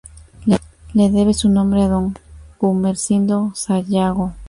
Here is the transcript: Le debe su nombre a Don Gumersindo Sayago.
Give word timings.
Le 0.95 1.09
debe 1.11 1.31
su 1.35 1.47
nombre 1.47 1.83
a 1.83 1.87
Don 1.87 2.15
Gumersindo 2.59 3.51
Sayago. 3.53 4.33